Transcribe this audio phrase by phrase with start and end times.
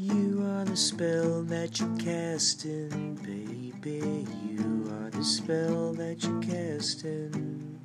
[0.00, 4.28] You are the spell that you're casting, baby.
[4.48, 7.80] You are the spell that you're casting.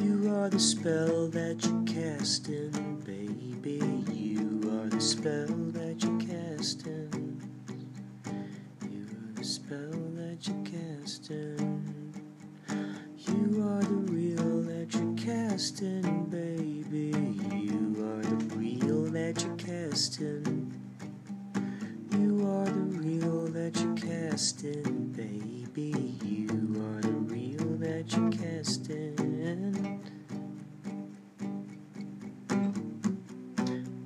[0.00, 2.70] You are the spell that you're casting,
[3.04, 3.78] baby.
[4.10, 7.42] You are the spell that you're casting.
[8.80, 12.14] You are the spell that you're casting.
[13.18, 17.12] You are the real that you're casting, baby.
[17.54, 20.55] You are the real that you're casting
[22.46, 26.18] are the reel that you casted, baby.
[26.24, 26.48] You
[26.86, 28.30] are the reel that you're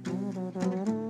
[0.05, 1.10] Da, da, da,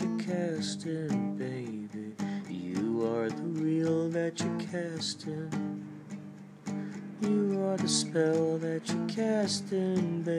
[0.00, 2.14] you're casting, baby.
[2.50, 5.84] You are the real that you're casting.
[7.20, 10.33] You are the spell that you're casting, baby.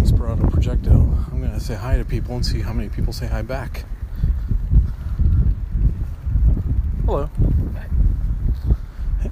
[0.00, 1.30] Fernsperado Projecto.
[1.30, 3.84] I'm to say hi to people and see how many people say hi back.
[7.04, 7.28] Hello.
[9.20, 9.30] Hey,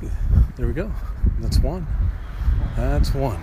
[0.57, 0.93] there we go.
[1.41, 1.87] That's one.
[2.77, 3.43] That's one.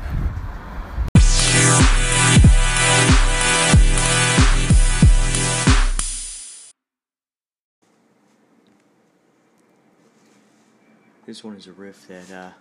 [11.25, 12.51] This one is a riff that uh,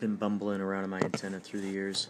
[0.00, 2.08] been bumbling around in my antenna through the years.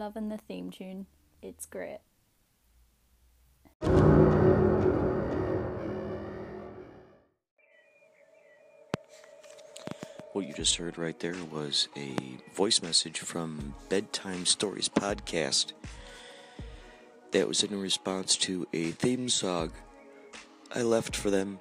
[0.00, 1.06] Loving the theme tune.
[1.42, 1.98] It's great.
[10.32, 12.16] What you just heard right there was a
[12.54, 15.72] voice message from Bedtime Stories Podcast.
[17.32, 19.70] That was in response to a theme song
[20.74, 21.60] I left for them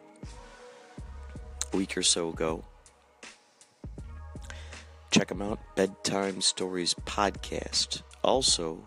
[1.74, 2.64] a week or so ago.
[5.12, 8.04] Check them out, Bedtime Stories Podcast.
[8.24, 8.84] Also,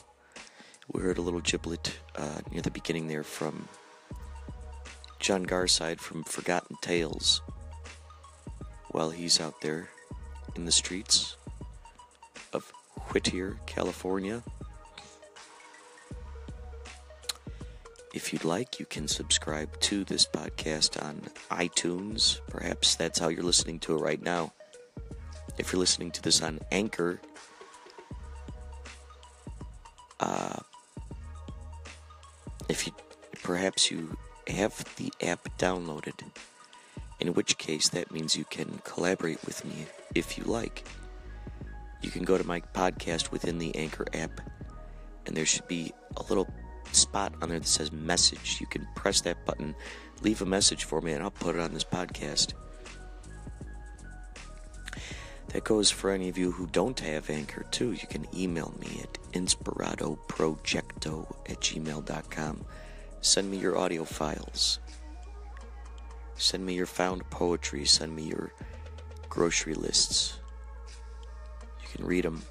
[0.93, 3.69] we heard a little giblet uh, near the beginning there from
[5.19, 7.41] John Garside from Forgotten Tales
[8.91, 9.89] while he's out there
[10.55, 11.37] in the streets
[12.53, 12.71] of
[13.11, 14.43] Whittier, California.
[18.13, 22.41] If you'd like, you can subscribe to this podcast on iTunes.
[22.49, 24.53] Perhaps that's how you're listening to it right now.
[25.57, 27.21] If you're listening to this on Anchor,
[30.23, 30.61] uh,
[32.69, 32.93] if you
[33.43, 34.17] perhaps you
[34.47, 36.23] have the app downloaded
[37.21, 40.85] in which case that means you can collaborate with me if you like.
[42.03, 44.41] You can go to my podcast within the Anchor app,
[45.27, 46.49] and there should be a little
[46.91, 48.59] spot on there that says message.
[48.61, 49.75] You can press that button,
[50.21, 52.55] leave a message for me, and I'll put it on this podcast.
[55.49, 57.93] That goes for any of you who don't have Anchor, too.
[57.93, 62.65] You can email me at inspiratoprojecto at gmail.com.
[63.21, 64.79] Send me your audio files.
[66.37, 67.85] Send me your found poetry.
[67.85, 68.53] Send me your
[69.29, 70.39] grocery lists.
[71.83, 72.43] You can read them.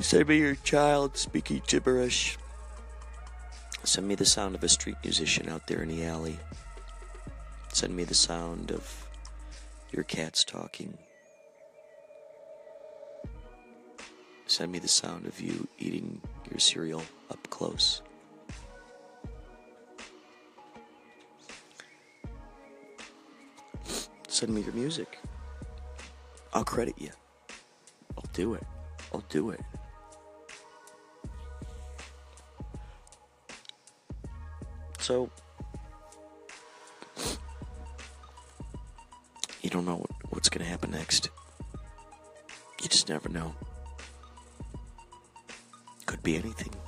[0.00, 2.38] Send me your child speaking gibberish.
[3.82, 6.38] Send me the sound of a street musician out there in the alley.
[7.72, 9.08] Send me the sound of
[9.90, 10.98] your cats talking.
[14.48, 18.00] Send me the sound of you eating your cereal up close.
[24.26, 25.18] Send me your music.
[26.54, 27.10] I'll credit you.
[28.16, 28.64] I'll do it.
[29.12, 29.60] I'll do it.
[34.98, 35.30] So,
[39.60, 41.28] you don't know what's going to happen next.
[42.82, 43.54] You just never know.
[46.28, 46.87] Be anything.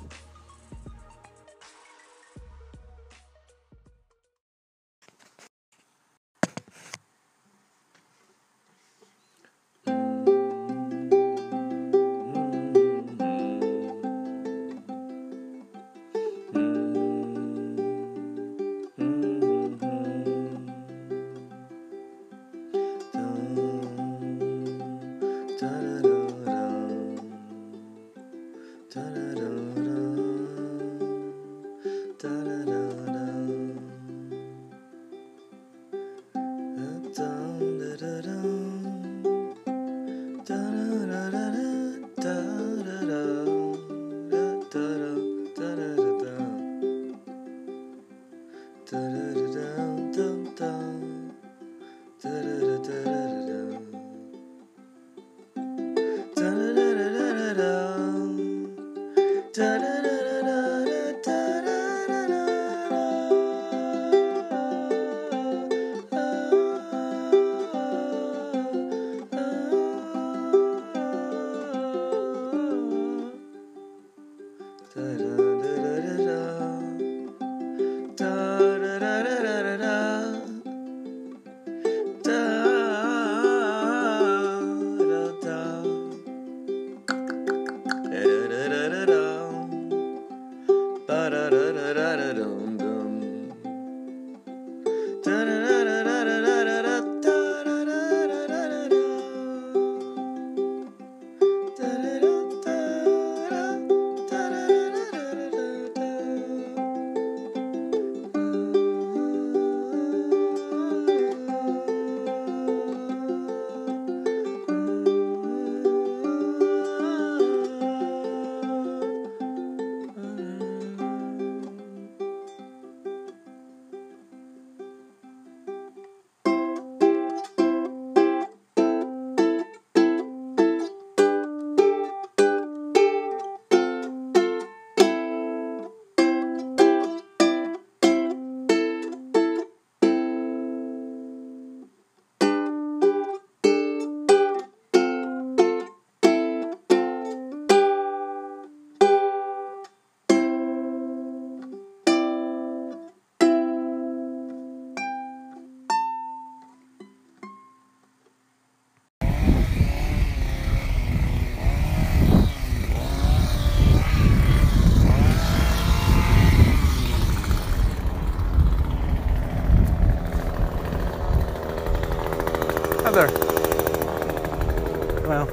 [175.26, 175.48] Well,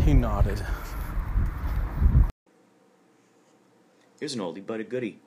[0.00, 0.60] he nodded.
[4.18, 5.20] Here's an oldie but a goodie.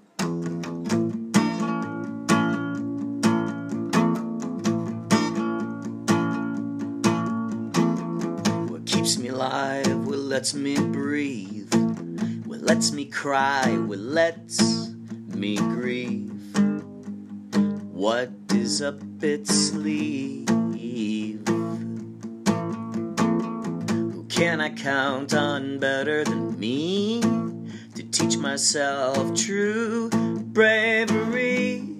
[8.69, 11.73] What keeps me alive, what lets me breathe,
[12.45, 14.89] what lets me cry, what lets
[15.33, 16.33] me grieve.
[17.93, 20.56] What is up its sleeve?
[24.37, 27.21] Can I count on better than me
[27.95, 30.11] to teach myself true
[30.53, 31.95] bravery?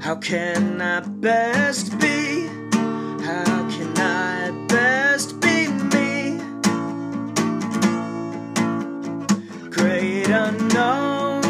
[0.00, 2.46] How can I best be?
[3.24, 6.38] How can I best be me?
[9.70, 11.42] Great unknown,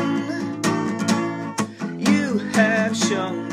[2.00, 3.43] you have shown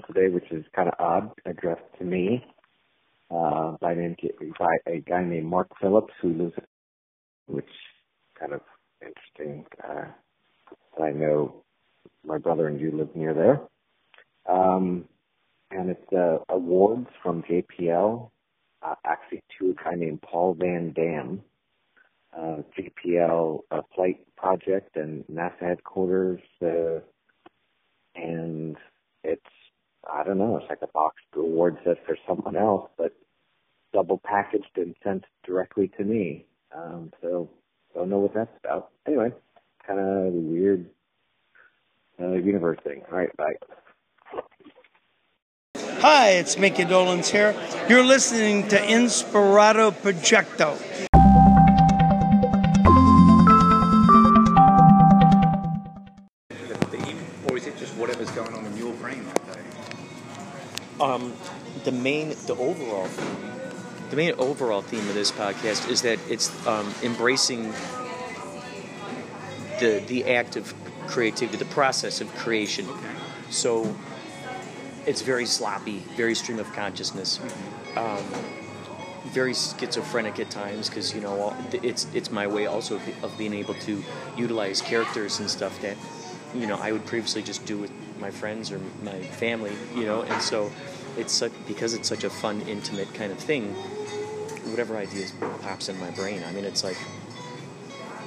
[0.00, 2.44] package in the mail today, which is kind of odd, addressed to me
[3.30, 4.16] uh, by, name,
[4.58, 6.54] by a guy named Mark Phillips, who lives,
[7.46, 7.64] which
[8.38, 8.60] kind of
[9.00, 9.64] interesting.
[9.82, 10.06] Uh,
[11.02, 11.64] I know
[12.24, 13.60] my brother and you live near there.
[14.54, 15.04] Um,
[15.70, 18.30] and it's uh, awards from JPL,
[18.82, 21.42] uh, actually to a guy named Paul Van Dam.
[22.36, 27.00] Uh, JPL uh, flight project and NASA headquarters, uh,
[28.14, 28.76] and
[29.22, 29.42] it's
[30.10, 33.14] I don't know, it's like a box award set for someone else, but
[33.92, 36.46] double packaged and sent directly to me.
[36.74, 37.48] Um, so
[37.94, 38.90] don't know what that's about.
[39.06, 39.32] Anyway,
[39.86, 40.86] kind of weird
[42.20, 43.02] uh, universe thing.
[43.10, 43.54] All right, bye.
[45.76, 47.54] Hi, it's Mickey Dolans here.
[47.88, 50.76] You're listening to Inspirato Projecto.
[61.02, 61.34] Um,
[61.82, 63.50] the main, the overall theme,
[64.10, 67.72] the main overall theme of this podcast is that it's um, embracing
[69.80, 70.72] the the act of
[71.08, 72.86] creativity, the process of creation.
[73.50, 73.94] So
[75.06, 77.40] it's very sloppy, very stream of consciousness,
[77.96, 78.22] um,
[79.32, 83.54] very schizophrenic at times because you know it's it's my way also of, of being
[83.54, 84.04] able to
[84.36, 85.96] utilize characters and stuff that
[86.54, 87.90] you know I would previously just do with
[88.22, 90.72] my friends or my family, you know, and so
[91.18, 93.74] it's such, because it's such a fun, intimate kind of thing.
[94.70, 96.96] Whatever ideas pops in my brain, I mean, it's like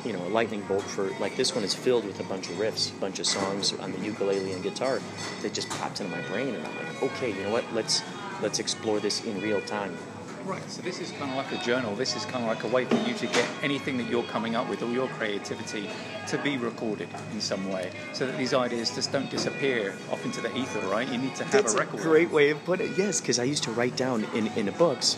[0.06, 2.58] you know, a lightning bolt for like this one is filled with a bunch of
[2.58, 5.02] riffs, a bunch of songs on the ukulele and guitar
[5.42, 7.66] that just pops into my brain, and I'm like, okay, you know what?
[7.74, 8.04] Let's
[8.42, 9.98] let's explore this in real time.
[10.46, 11.96] Right, so this is kind of like a journal.
[11.96, 14.56] This is kind of like a way for you to get anything that you're coming
[14.56, 15.90] up with, all your creativity,
[16.28, 20.42] to be recorded in some way, so that these ideas just don't disappear off into
[20.42, 20.82] the ether.
[20.82, 21.08] Right?
[21.12, 22.02] You need to have That's a a record.
[22.02, 22.98] great way of putting it.
[22.98, 25.18] Yes, because I used to write down in, in the books,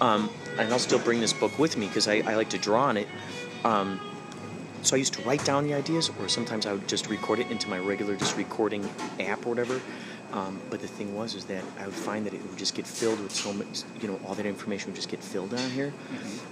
[0.00, 2.84] um, and I'll still bring this book with me because I, I like to draw
[2.84, 3.08] on it.
[3.64, 4.00] Um,
[4.80, 7.50] so I used to write down the ideas, or sometimes I would just record it
[7.50, 8.88] into my regular just recording
[9.20, 9.82] app or whatever.
[10.32, 12.86] Um, but the thing was, is that I would find that it would just get
[12.86, 15.92] filled with so much, you know, all that information would just get filled down here.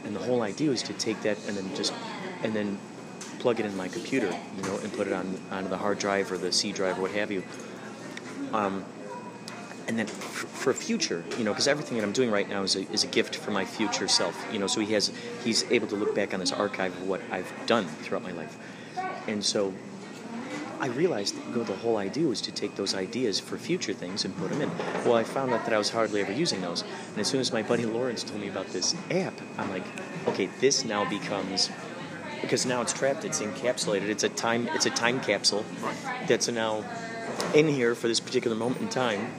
[0.04, 1.94] And the whole idea was to take that and then just,
[2.42, 2.78] and then
[3.38, 6.30] plug it in my computer, you know, and put it on onto the hard drive
[6.30, 7.42] or the C drive or what have you.
[8.52, 8.84] Um,
[9.88, 12.76] and then for, for future, you know, because everything that I'm doing right now is
[12.76, 14.66] a, is a gift for my future self, you know.
[14.66, 15.10] So he has,
[15.42, 18.56] he's able to look back on this archive of what I've done throughout my life,
[19.26, 19.72] and so
[20.80, 23.92] I realized that you know, the whole idea was to take those ideas for future
[23.92, 24.70] things and put them in.
[25.04, 27.52] Well, I found out that I was hardly ever using those, and as soon as
[27.52, 29.84] my buddy Lawrence told me about this app, I'm like,
[30.28, 31.70] okay, this now becomes
[32.40, 35.64] because now it's trapped, it's encapsulated, it's a time, it's a time capsule
[36.26, 36.84] that's now
[37.54, 39.32] in here for this particular moment in time.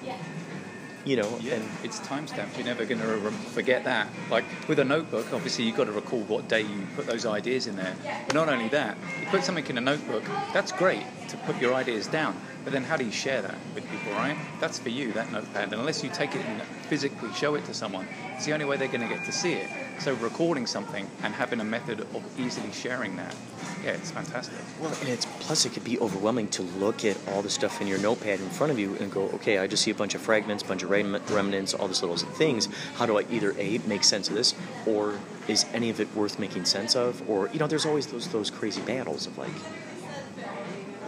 [1.04, 2.58] You know, Yeah, and it's time stamped.
[2.58, 4.08] You're never going to re- forget that.
[4.30, 7.66] Like with a notebook, obviously you've got to record what day you put those ideas
[7.68, 7.96] in there.
[8.28, 11.74] But not only that, you put something in a notebook, that's great to put your
[11.74, 12.36] ideas down.
[12.64, 14.38] But then how do you share that with people, right?
[14.60, 15.72] That's for you, that notepad.
[15.72, 18.78] And unless you take it and physically show it to someone, it's the only way
[18.78, 19.70] they're going to get to see it.
[20.02, 23.36] So recording something and having a method of easily sharing that,
[23.84, 24.58] yeah, it's fantastic.
[24.80, 27.86] Well, and it's plus it could be overwhelming to look at all the stuff in
[27.86, 30.22] your notepad in front of you and go, okay, I just see a bunch of
[30.22, 32.68] fragments, bunch of rem- remnants, all these little things.
[32.96, 34.56] How do I either a make sense of this,
[34.88, 37.30] or is any of it worth making sense of?
[37.30, 39.54] Or you know, there's always those those crazy battles of like,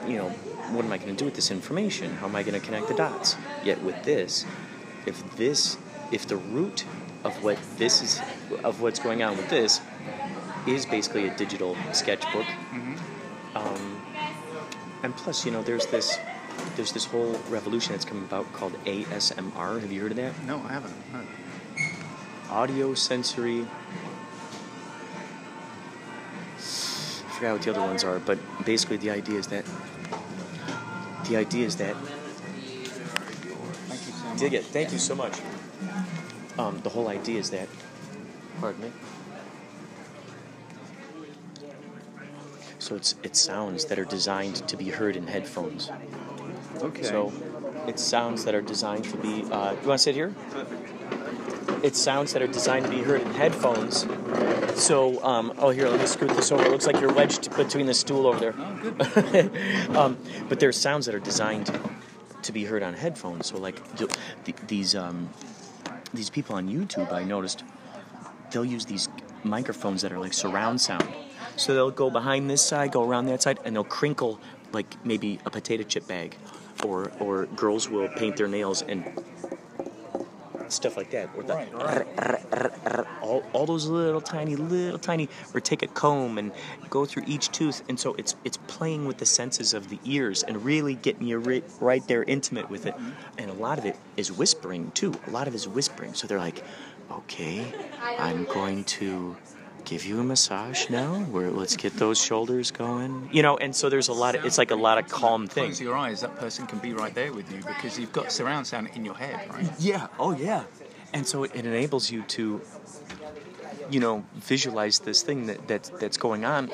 [0.08, 0.30] you know,
[0.70, 2.14] what am I going to do with this information?
[2.18, 3.38] How am I going to connect the dots?
[3.64, 4.46] Yet with this,
[5.08, 5.80] if this,
[6.12, 6.86] if the root
[7.24, 8.22] of what this is,
[8.64, 9.82] of what's going on with this,
[10.68, 12.46] is basically a digital sketchbook.
[13.56, 14.02] Um,
[15.04, 16.18] and plus, you know, there's this
[16.76, 19.82] there's this whole revolution that's come about called ASMR.
[19.82, 20.34] Have you heard of that?
[20.46, 20.94] No, I haven't.
[22.50, 23.66] Audio sensory.
[26.56, 29.66] I forgot what the other ones are, but basically the idea is that
[31.28, 31.96] the idea is that
[33.88, 34.66] Thank you dig it.
[34.66, 35.40] Thank you so much.
[36.58, 37.68] Um, the whole idea is that.
[38.60, 38.92] Pardon me.
[42.80, 45.90] So it's it's sounds that are designed to be heard in headphones.
[46.82, 47.04] Okay.
[47.04, 47.32] So
[47.88, 49.44] it's sounds that are designed to be.
[49.52, 50.34] Uh, you want to sit here?
[51.82, 54.06] It's sounds that are designed to be heard in headphones.
[54.76, 56.64] So, um, oh, here, let me scoot this over.
[56.64, 58.54] It looks like you're wedged between the stool over there.
[58.58, 59.52] Oh, good.
[59.96, 61.78] um, but there's sounds that are designed
[62.42, 63.48] to be heard on headphones.
[63.48, 64.10] So, like you'll-
[64.68, 65.30] these um,
[66.14, 67.64] these people on YouTube, I noticed
[68.52, 69.10] they'll use these
[69.44, 71.08] microphones that are like surround sound.
[71.56, 74.40] So they'll go behind this side, go around that side, and they'll crinkle
[74.72, 76.36] like maybe a potato chip bag,
[76.84, 79.04] or or girls will paint their nails and
[80.74, 81.30] stuff like that.
[81.36, 86.52] Or the Right, all, all those little tiny little tiny or take a comb and
[86.90, 87.84] go through each tooth.
[87.90, 91.40] And so it's it's playing with the senses of the ears and really getting you
[91.40, 92.96] right, right there intimate with it.
[92.96, 93.40] Mm-hmm.
[93.40, 95.14] And a lot of it is whispering too.
[95.28, 96.14] A lot of it is whispering.
[96.14, 96.64] So they're like
[97.12, 99.36] okay i'm going to
[99.94, 103.90] give you a massage now where let's get those shoulders going you know and so
[103.90, 105.78] there's a lot of it's like a lot of calm things.
[105.78, 108.66] Close your eyes, that person can be right there with you because you've got surround
[108.66, 109.70] sound in your head, right?
[109.78, 110.08] Yeah.
[110.18, 110.64] Oh, yeah.
[111.14, 112.60] And so it enables you to,
[113.90, 116.72] you know, visualize this thing that, that that's going on,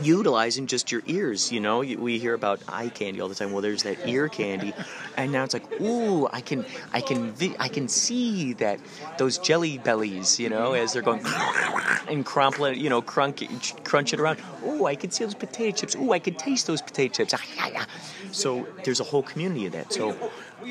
[0.00, 1.52] utilizing just your ears.
[1.52, 3.52] You know, we hear about eye candy all the time.
[3.52, 4.72] Well, there's that ear candy,
[5.16, 8.80] and now it's like, ooh, I can, I can, I can see that
[9.18, 10.38] those jelly bellies.
[10.38, 11.24] You know, as they're going
[12.08, 14.38] and crumpling, you know, crunk, crunch it around.
[14.64, 15.96] Ooh, I can see those potato chips.
[15.96, 17.34] Ooh, I can taste those potato chips.
[17.34, 17.86] Ah,
[18.30, 19.92] so there's a whole community of that.
[19.92, 20.16] So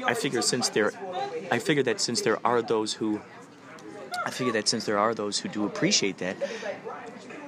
[0.05, 0.91] I figure since there,
[1.51, 3.21] I figure that since there are those who,
[4.25, 6.38] I figure that since there are those who do appreciate that,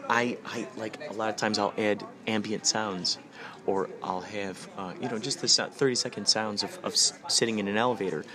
[0.10, 3.18] I, I like a lot of times I'll add ambient sounds,
[3.66, 7.68] or I'll have uh, you know just the 30 second sounds of, of sitting in
[7.68, 8.26] an elevator,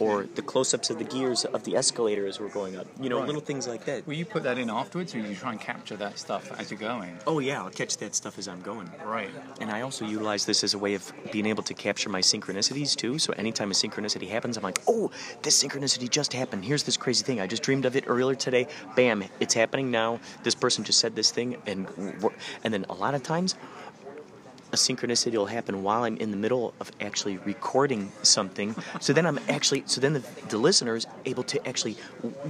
[0.00, 2.86] or the close-ups of the gears of the escalator as we're going up.
[3.00, 3.26] You know, Right.
[3.26, 4.06] little things like that.
[4.06, 6.78] Will you put that in afterwards, or you try and capture that stuff as you're
[6.80, 7.18] going?
[7.26, 8.90] Oh yeah, I'll catch that stuff as I'm going.
[9.04, 9.30] Right.
[9.60, 12.96] And I also utilize this as a way of being able to capture my synchronicities
[12.96, 13.18] too.
[13.18, 15.10] So anytime a synchronicity happens, I'm like, oh,
[15.42, 16.64] this synchronicity just happened.
[16.64, 17.40] Here's this crazy thing.
[17.40, 18.68] I just dreamed of it earlier today.
[18.96, 20.20] Bam, it's happening now.
[20.42, 21.86] This person just said this thing, and
[22.64, 23.54] and then a lot of times,
[24.72, 28.74] a synchronicity will happen while I'm in the middle of actually recording something.
[29.00, 31.96] So then I'm actually, so then the, the listener is able to actually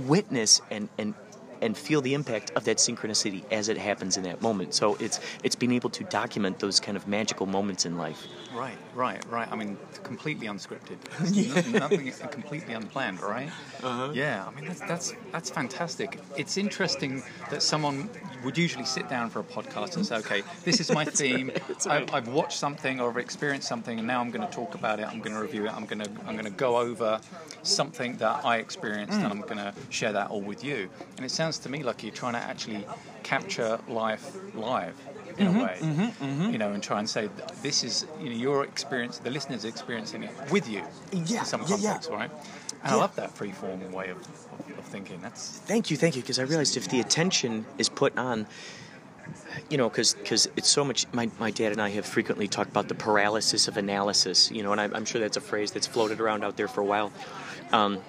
[0.07, 1.15] witness and, and,
[1.61, 4.75] and feel the impact of that synchronicity as it happens in that moment.
[4.75, 8.27] So it's it's being able to document those kind of magical moments in life.
[8.53, 9.51] Right, right, right.
[9.51, 10.99] I mean, completely unscripted.
[11.73, 11.79] yeah.
[11.79, 13.49] Nothing completely unplanned, right?
[13.83, 14.11] Uh-huh.
[14.13, 16.19] Yeah, I mean, that's, that's, that's fantastic.
[16.37, 18.11] It's interesting that someone
[18.45, 21.51] would usually sit down for a podcast and say, okay, this is my theme.
[21.87, 25.01] I've, I've, watched something or I've experienced something, and now I'm going to talk about
[25.01, 25.07] it.
[25.07, 25.73] I'm going to review it.
[25.73, 27.21] I'm going to I'm going to go over
[27.63, 29.25] something that I experienced, mm.
[29.25, 30.89] and I'm going to share that all with you.
[31.17, 32.87] And it sounds to me like you're trying to actually
[33.23, 34.99] capture life live
[35.39, 36.51] in mm-hmm, a way, mm-hmm, mm-hmm.
[36.51, 37.29] you know, and try and say
[37.63, 41.61] this is you know your experience, the listeners experiencing it with you, yeah, in some
[41.61, 42.15] context, yeah, yeah.
[42.15, 42.31] right?
[42.83, 42.95] And yeah.
[42.95, 45.21] I love that free form way of, of thinking.
[45.21, 48.47] That's thank you, thank you, because I realized if the attention is put on
[49.71, 51.07] you know, because because it's so much.
[51.13, 54.51] My, my dad and I have frequently talked about the paralysis of analysis.
[54.51, 56.81] You know, and I, I'm sure that's a phrase that's floated around out there for
[56.81, 57.13] a while.
[57.73, 58.01] Um,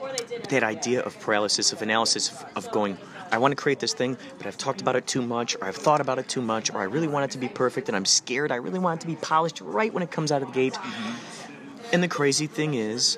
[0.50, 2.98] that idea of paralysis of analysis of, of going,
[3.32, 5.76] I want to create this thing, but I've talked about it too much, or I've
[5.76, 8.06] thought about it too much, or I really want it to be perfect, and I'm
[8.06, 8.52] scared.
[8.52, 10.74] I really want it to be polished right when it comes out of the gate.
[10.74, 11.94] Mm-hmm.
[11.94, 13.18] And the crazy thing is,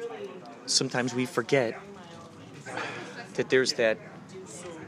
[0.68, 1.80] sometimes we forget
[3.36, 3.98] that there's that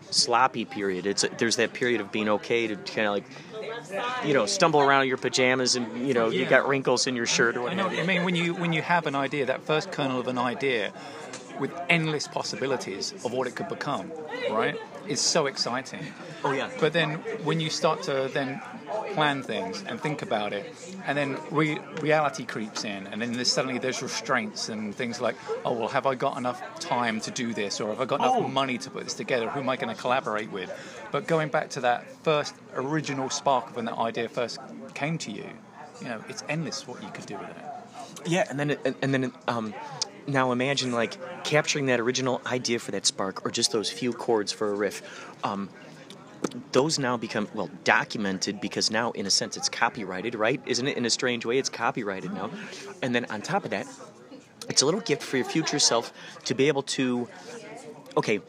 [0.10, 1.06] sloppy period.
[1.06, 3.26] It's a, there's that period of being okay to kind of like
[4.26, 6.42] you know, stumble around in your pajamas and you know yeah.
[6.42, 7.90] you got wrinkles in your shirt or whatever.
[7.90, 10.38] I, I mean, when you when you have an idea, that first kernel of an
[10.38, 10.94] idea,
[11.60, 14.12] with endless possibilities of what it could become,
[14.50, 14.80] right?
[15.08, 16.06] It's so exciting.
[16.44, 16.70] Oh yeah.
[16.80, 18.62] But then when you start to then
[19.14, 20.74] plan things and think about it,
[21.06, 25.36] and then re- reality creeps in, and then there's suddenly there's restraints and things like,
[25.66, 28.36] oh well, have I got enough time to do this, or have I got enough
[28.38, 28.48] oh.
[28.48, 29.50] money to put this together?
[29.50, 30.72] Who am I going to collaborate with?
[31.12, 34.60] But going back to that first original spark of when that idea first
[34.94, 35.50] came to you,
[36.02, 37.66] you know, it's endless what you could do with it.
[38.26, 39.74] Yeah, and then and, and then um,
[40.28, 44.52] now imagine like capturing that original idea for that spark or just those few chords
[44.52, 45.02] for a riff.
[45.44, 45.70] Um,
[46.72, 50.62] those now become well documented because now in a sense it's copyrighted right?
[50.66, 50.98] Isn't it?
[50.98, 52.52] In a strange way it's copyrighted now.
[53.02, 53.88] And then on top of that
[54.70, 56.14] it's a little gift for your future self
[56.46, 57.28] to be able to
[58.16, 58.40] okay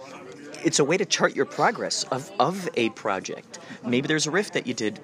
[0.64, 3.60] it's a way to chart your progress of, of a project.
[3.84, 5.00] Maybe there's a riff that you did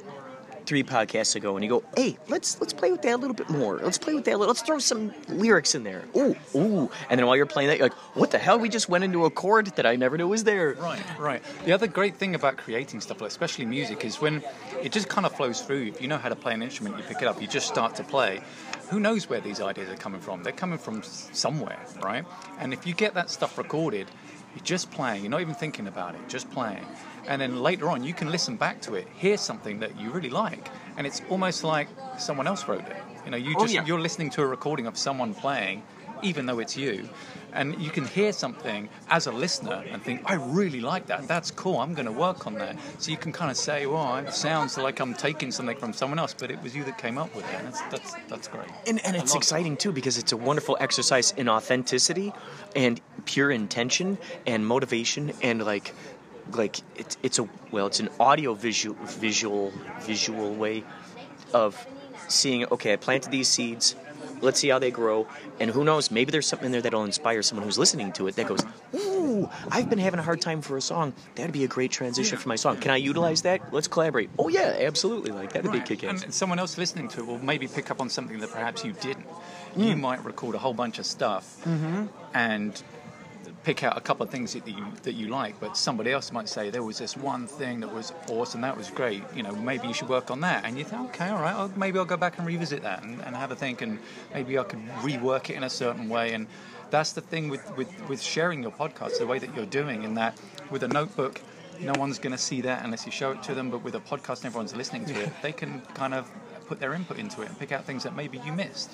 [0.67, 3.49] three podcasts ago, and you go, "Hey, let's let's play with that a little bit
[3.51, 3.79] more.
[3.79, 4.39] Let's play with that.
[4.39, 6.05] Little, Let's throw some lyrics in there.
[6.17, 8.59] Ooh, ooh!" And then while you're playing that, you're like, "What the hell?
[8.59, 11.43] We just went into a chord that I never knew was there." Right, right.
[11.65, 14.43] The other great thing about creating stuff, especially music, is when
[14.83, 15.87] it just kind of flows through.
[15.87, 17.95] If you know how to play an instrument, you pick it up, you just start
[17.97, 18.41] to play.
[18.91, 20.43] Who knows where these ideas are coming from?
[20.43, 22.25] They're coming from somewhere, right?
[22.59, 24.07] And if you get that stuff recorded,
[24.55, 25.23] you're just playing.
[25.23, 26.21] You're not even thinking about it.
[26.29, 26.85] Just playing
[27.29, 30.31] and then later on you can listen back to it, hear something that you really
[30.31, 33.03] like, and it's almost like someone else wrote it.
[33.25, 33.85] You know, you oh, just yeah.
[33.85, 35.83] you're listening to a recording of someone playing,
[36.23, 37.09] even though it's you,
[37.55, 41.27] and you can hear something as a listener and think, I really like that.
[41.29, 41.79] That's cool.
[41.79, 42.77] I'm going to work on that.
[42.99, 46.19] So you can kind of say, well, it sounds like I'm taking something from someone
[46.19, 47.55] else, but it was you that came up with it.
[47.55, 48.69] And that's that's that's great.
[48.87, 52.33] And, and it's exciting too because it's a wonderful exercise in authenticity
[52.75, 55.95] and pure intention and motivation and like
[56.53, 60.85] like it's it's a well it's an audio visual visual visual way
[61.53, 61.87] of
[62.29, 63.97] seeing okay I planted these seeds.
[64.41, 65.27] Let's see how they grow.
[65.59, 68.37] And who knows maybe there's something in there that'll inspire someone who's listening to it
[68.37, 68.61] that goes
[68.95, 71.13] ooh I've been having a hard time for a song.
[71.35, 72.77] That'd be a great transition for my song.
[72.79, 73.73] Can I utilize that?
[73.73, 74.31] Let's collaborate.
[74.39, 75.33] Oh yeah absolutely.
[75.33, 75.87] Like that'd right.
[75.87, 76.25] be kick-ass.
[76.25, 78.93] And someone else listening to it will maybe pick up on something that perhaps you
[78.93, 79.27] didn't.
[79.77, 79.89] Mm.
[79.89, 82.07] you might record a whole bunch of stuff mm-hmm.
[82.33, 82.81] and
[83.65, 86.49] pick out a couple of things that you that you like, but somebody else might
[86.49, 89.23] say there was this one thing that was awesome, that was great.
[89.35, 91.73] You know, maybe you should work on that, and you think, okay, all right, I'll,
[91.77, 93.99] maybe I'll go back and revisit that and, and have a think, and
[94.33, 96.35] maybe I could rework it in a certain way.
[96.35, 96.47] And
[96.91, 100.15] that's the thing with, with, with sharing your podcast, the way that you're doing, in
[100.15, 100.39] that
[100.71, 101.41] with a notebook,
[101.81, 103.71] no one's going to see that unless you show it to them.
[103.71, 105.31] But with a podcast, and everyone's listening to it.
[105.43, 106.31] They can kind of
[106.67, 108.93] put their input into it and pick out things that maybe you missed.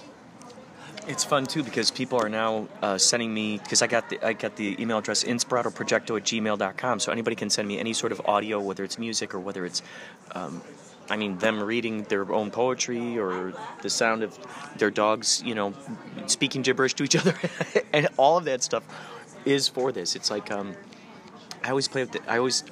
[1.10, 4.32] It's fun too because people are now uh, sending me because I got the I
[4.32, 8.20] got the email address inspiratoprojecto at gmail.com so anybody can send me any sort of
[8.26, 9.82] audio whether it's music or whether it's
[10.36, 10.62] um,
[11.10, 14.38] I mean them reading their own poetry or the sound of
[14.78, 15.74] their dogs you know
[16.26, 17.34] speaking gibberish to each other.
[17.92, 18.84] And all of that stuff
[19.44, 20.14] is for this.
[20.14, 20.76] It's like um,
[21.64, 22.62] I always play with the, I always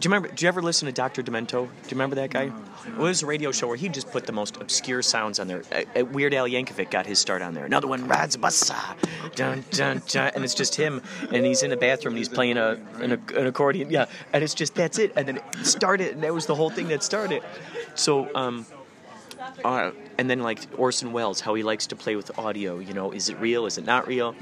[0.00, 0.34] do you remember?
[0.34, 1.50] Do you ever listen to Doctor Demento?
[1.50, 2.50] Do you remember that guy?
[2.86, 5.62] It was a radio show where he just put the most obscure sounds on there.
[5.70, 7.66] Uh, Weird Al Yankovic got his start on there.
[7.66, 8.76] Another one, bassa,
[9.34, 12.56] dun dun dun, and it's just him, and he's in a bathroom and he's playing
[12.56, 13.90] a an, an accordion.
[13.90, 15.12] Yeah, and it's just that's it.
[15.16, 17.42] And then it started, and that was the whole thing that started.
[17.94, 18.64] So, um,
[19.64, 22.78] uh, and then like Orson Welles, how he likes to play with audio.
[22.78, 23.66] You know, is it real?
[23.66, 24.34] Is it not real?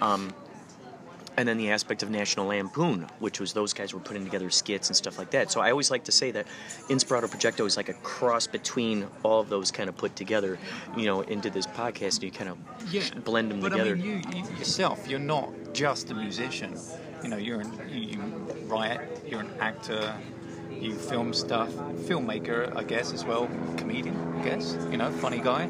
[0.00, 0.34] Um,
[1.36, 4.88] and then the aspect of National Lampoon, which was those guys were putting together skits
[4.88, 5.50] and stuff like that.
[5.50, 6.46] So I always like to say that
[6.88, 10.58] Inspirato Projecto is like a cross between all of those kind of put together,
[10.96, 13.92] you know, into this podcast, and you kind of blend them but together.
[13.92, 16.76] I mean, you, you yourself, you're not just a musician.
[17.22, 18.20] You know, you're an, you, you
[18.66, 20.14] write, you're an actor,
[20.70, 24.76] you film stuff, filmmaker, I guess, as well, comedian, I guess.
[24.90, 25.68] You know, funny guy.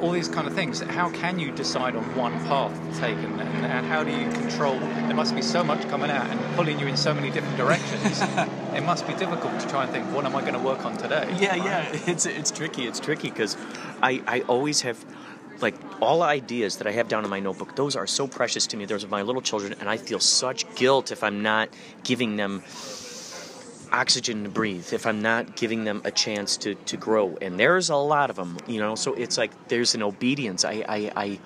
[0.00, 0.80] All these kind of things.
[0.80, 4.30] How can you decide on one path to take, and, and, and how do you
[4.32, 4.78] control?
[4.78, 8.20] There must be so much coming out and pulling you in so many different directions.
[8.74, 10.96] it must be difficult to try and think, what am I going to work on
[10.96, 11.34] today?
[11.38, 12.86] Yeah, yeah, it's it's tricky.
[12.86, 13.56] It's tricky because
[14.02, 15.04] I I always have
[15.60, 17.76] like all ideas that I have down in my notebook.
[17.76, 18.84] Those are so precious to me.
[18.84, 21.68] Those are my little children, and I feel such guilt if I'm not
[22.04, 22.62] giving them
[23.96, 27.36] oxygen to breathe if i'm not giving them a chance to, to grow.
[27.40, 28.94] And there's a lot of them you know?
[28.94, 30.64] So it's like there's an obedience.
[30.64, 31.38] I i, I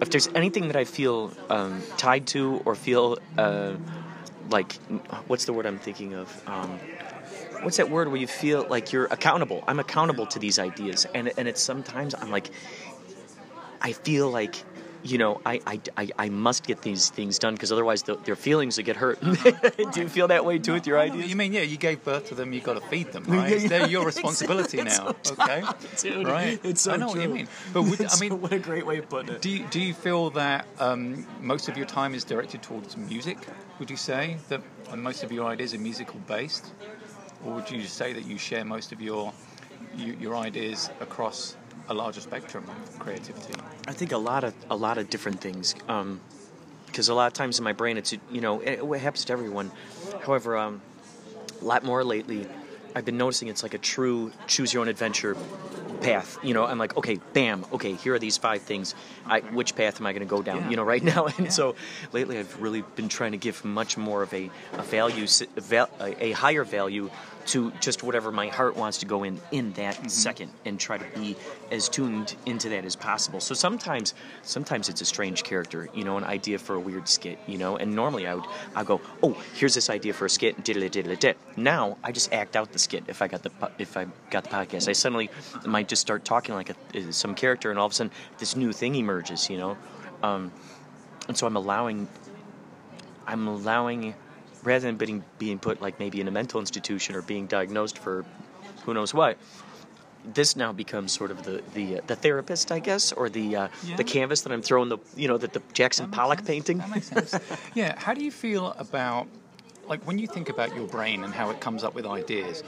[0.00, 3.74] if there's anything that i feel um, tied to or feel uh,
[4.48, 4.72] like
[5.28, 6.26] what's the word i'm thinking of?
[6.46, 6.70] Um,
[7.62, 9.62] what's that word where you feel like you're accountable?
[9.68, 11.06] I'm accountable to these ideas.
[11.14, 12.50] And, and it's sometimes i'm like
[13.82, 14.56] i feel like
[15.02, 18.36] you know, I, I, I, I must get these things done because otherwise the, their
[18.36, 19.20] feelings will get hurt.
[19.22, 21.30] Do you feel that way too with your I know what ideas?
[21.30, 23.68] You mean, yeah, you gave birth to them, you got to feed them, right?
[23.68, 25.64] They're your responsibility it's now, so okay?
[25.98, 26.60] Dude, right?
[26.64, 27.48] it's so I know what you mean.
[27.72, 29.42] But would, I mean, what a great way of putting it.
[29.42, 33.38] do you, do you feel that um, most of your time is directed towards music?
[33.78, 34.60] Would you say that
[34.90, 36.72] and most of your ideas are musical based,
[37.44, 39.32] or would you say that you share most of your
[39.96, 41.56] you, your ideas across
[41.88, 43.54] a larger spectrum of creativity?
[43.86, 45.74] I think a lot of a lot of different things.
[46.86, 49.32] Because a lot of times in my brain, it's you know it, it happens to
[49.32, 49.70] everyone.
[50.24, 50.82] However, um,
[51.60, 52.46] a lot more lately,
[52.94, 55.36] I've been noticing it's like a true choose your own adventure
[56.00, 56.38] path.
[56.42, 58.94] You know, I'm like, okay, bam, okay, here are these five things.
[59.26, 60.58] I, which path am I going to go down?
[60.58, 60.70] Yeah.
[60.70, 61.28] You know, right now.
[61.40, 61.74] And so
[62.12, 65.90] lately, I've really been trying to give much more of a, a value, a, val-
[66.00, 67.10] a a higher value
[67.46, 70.08] to just whatever my heart wants to go in in that mm-hmm.
[70.08, 71.36] second, and try to be
[71.70, 73.40] as tuned into that as possible.
[73.40, 77.38] So sometimes, sometimes it's a strange character, you know, an idea for a weird skit,
[77.46, 77.76] you know.
[77.76, 78.44] And normally I would,
[78.76, 81.36] I go, oh, here's this idea for a skit, and diddly diddly dit.
[81.56, 84.50] Now I just act out the skit if I got the if I got the
[84.50, 84.88] podcast.
[84.88, 85.30] I suddenly
[85.64, 88.72] might just start talking like a, some character, and all of a sudden this new
[88.72, 89.76] thing emerges, you know.
[90.22, 90.52] Um,
[91.28, 92.08] and so I'm allowing,
[93.26, 94.14] I'm allowing,
[94.62, 98.24] rather than being being put like maybe in a mental institution or being diagnosed for
[98.84, 99.36] who knows what.
[100.22, 103.68] This now becomes sort of the the, uh, the therapist, I guess, or the uh,
[103.84, 103.96] Yeah.
[103.96, 106.48] the canvas that I'm throwing the you know the, the Jackson That Pollock sense.
[106.48, 106.78] painting.
[106.78, 107.34] That makes sense.
[107.74, 107.98] yeah.
[107.98, 109.26] How do you feel about,
[109.88, 112.62] like, when you think about your brain and how it comes up with ideas?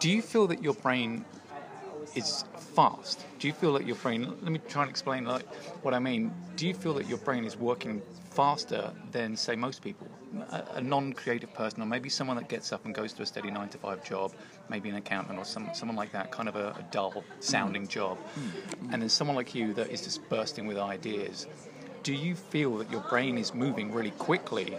[0.00, 1.24] Do you feel that your brain
[2.16, 3.24] is fast?
[3.38, 4.22] Do you feel that your brain?
[4.42, 5.46] Let me try and explain like
[5.82, 6.32] what I mean.
[6.56, 10.08] Do you feel that your brain is working faster than, say, most people?
[10.50, 13.50] A, a non-creative person, or maybe someone that gets up and goes to a steady
[13.50, 14.32] nine to five job,
[14.68, 17.88] maybe an accountant or some, someone like that, kind of a, a dull-sounding mm.
[17.88, 18.92] job, mm.
[18.92, 21.46] and then someone like you that is just bursting with ideas
[22.06, 24.76] do you feel that your brain is moving really quickly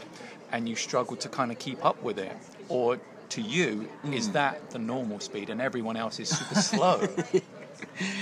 [0.54, 2.32] and you struggle to kind of keep up with it
[2.69, 2.97] or
[3.29, 7.07] to you is that the normal speed and everyone else is super slow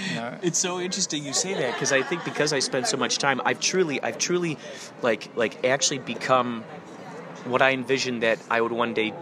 [0.09, 0.37] you know?
[0.41, 3.41] It's so interesting you say that because I think because I spend so much time,
[3.45, 4.57] I've truly, I've truly,
[5.01, 6.63] like, like actually become
[7.45, 9.13] what I envisioned that I would one day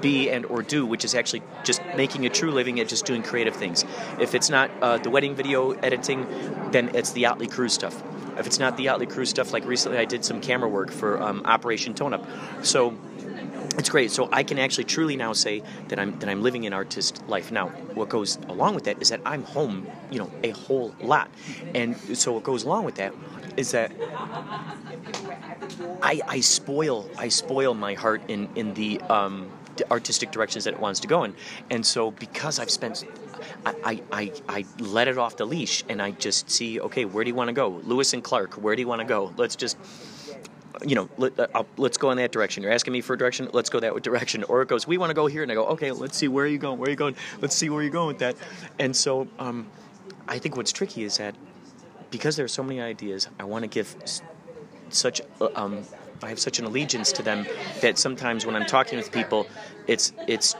[0.00, 3.22] be and or do, which is actually just making a true living at just doing
[3.22, 3.84] creative things.
[4.20, 6.26] If it's not uh, the wedding video editing,
[6.70, 8.02] then it's the Otley Crew stuff.
[8.38, 11.22] If it's not the Otley Crew stuff, like recently I did some camera work for
[11.22, 12.26] um, Operation Tone Up.
[12.62, 12.90] So
[13.78, 14.10] it's great.
[14.10, 17.52] So I can actually truly now say that I'm that I'm living an artist life.
[17.52, 21.30] Now, what goes along with that is that I'm home, you know, a whole lot,
[21.74, 23.12] and so what goes along with that
[23.56, 23.92] is that
[26.02, 29.50] I, I spoil I spoil my heart in in the um,
[29.90, 31.34] artistic directions that it wants to go in,
[31.70, 33.04] and so because I've spent.
[33.64, 37.22] I, I, I, I let it off the leash and I just see, okay, where
[37.22, 37.80] do you want to go?
[37.84, 39.32] Lewis and Clark, where do you want to go?
[39.36, 39.76] Let's just
[40.84, 42.62] you know, let, uh, I'll, let's go in that direction.
[42.62, 43.48] You're asking me for a direction.
[43.52, 44.44] Let's go that direction.
[44.44, 46.44] Or it goes, we want to go here, and I go, okay, let's see where
[46.44, 46.78] are you going.
[46.78, 47.16] Where are you going?
[47.40, 48.36] Let's see where you're going with that.
[48.78, 49.68] And so, um,
[50.28, 51.34] I think what's tricky is that
[52.10, 53.94] because there are so many ideas, I want to give
[54.90, 55.20] such.
[55.40, 55.82] uh, Um,
[56.22, 57.46] I have such an allegiance to them
[57.82, 59.46] that sometimes when I'm talking with people,
[59.86, 60.54] it's it's.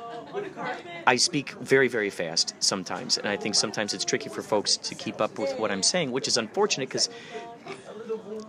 [1.06, 4.94] I speak very, very fast sometimes, and I think sometimes it's tricky for folks to
[4.94, 7.08] keep up with what I'm saying, which is unfortunate because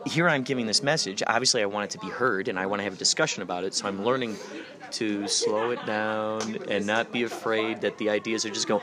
[0.05, 1.23] here I'm giving this message.
[1.25, 3.63] Obviously, I want it to be heard, and I want to have a discussion about
[3.63, 3.73] it.
[3.73, 4.37] So I'm learning
[4.91, 8.81] to slow it down and not be afraid that the ideas are just going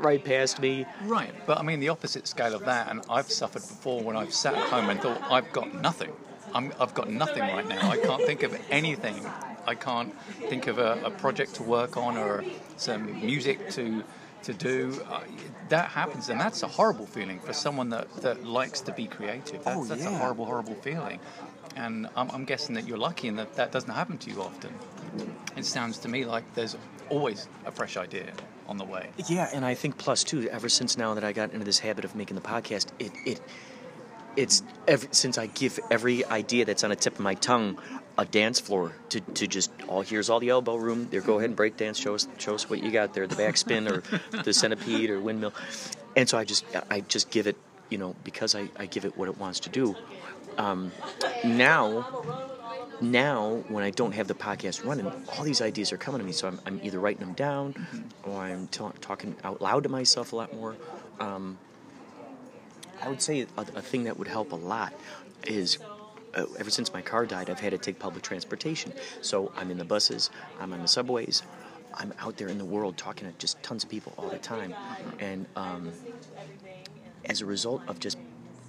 [0.00, 0.86] right past me.
[1.04, 4.34] Right, but I mean the opposite scale of that, and I've suffered before when I've
[4.34, 6.10] sat at home and thought I've got nothing.
[6.52, 7.90] I'm, I've got nothing right now.
[7.90, 9.14] I can't think of anything.
[9.66, 12.44] I can't think of a, a project to work on or
[12.76, 14.02] some music to
[14.44, 15.00] to do.
[15.10, 15.20] Uh,
[15.68, 19.62] that happens, and that's a horrible feeling for someone that, that likes to be creative.
[19.64, 20.10] That's, Oh, that's yeah.
[20.14, 21.20] a horrible, horrible feeling.
[21.76, 24.74] And I'm, I'm guessing that you're lucky and that that doesn't happen to you often.
[25.56, 26.76] It sounds to me like there's
[27.10, 28.32] always a fresh idea
[28.66, 29.10] on the way.
[29.28, 32.04] Yeah, and I think plus too, ever since now that I got into this habit
[32.04, 33.40] of making the podcast, it it
[34.36, 37.78] it's ever, since I give every idea that's on the tip of my tongue
[38.20, 41.08] a dance floor to, to just all here's all the elbow room.
[41.10, 41.98] There, go ahead and break dance.
[41.98, 45.54] Show us show us what you got there, the backspin or the centipede or windmill.
[46.14, 47.56] And so I just I just give it,
[47.88, 49.96] you know, because I, I give it what it wants to do.
[50.58, 50.92] Um,
[51.44, 52.22] now
[53.00, 56.32] now when I don't have the podcast running, all these ideas are coming to me.
[56.32, 57.74] So I'm, I'm either writing them down
[58.24, 60.76] or I'm ta- talking out loud to myself a lot more.
[61.20, 61.56] Um,
[63.02, 64.92] I would say a, a thing that would help a lot
[65.46, 65.78] is
[66.34, 68.92] uh, ever since my car died, I've had to take public transportation.
[69.20, 71.42] So I'm in the buses, I'm on the subways,
[71.94, 74.74] I'm out there in the world talking to just tons of people all the time.
[75.18, 75.92] And um,
[77.24, 78.18] as a result of just